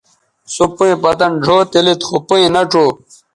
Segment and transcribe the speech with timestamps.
[0.53, 2.87] سو پئیں پتَن ڙھؤ تے لید خو پئیں نہ ڇؤ